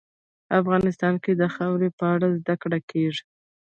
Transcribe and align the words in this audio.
افغانستان 0.59 1.13
کې 1.23 1.31
د 1.35 1.43
خاوره 1.55 1.89
په 1.99 2.05
اړه 2.13 2.27
زده 2.39 2.55
کړه 2.61 2.79
کېږي. 2.89 3.23